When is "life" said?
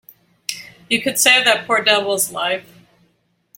2.31-2.67